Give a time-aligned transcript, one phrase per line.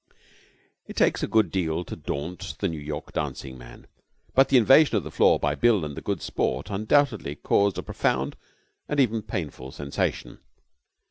[0.87, 3.85] It takes a good deal to daunt the New York dancing man,
[4.33, 7.83] but the invasion of the floor by Bill and the Good Sport undoubtedly caused a
[7.83, 8.35] profound
[8.89, 10.39] and even painful sensation.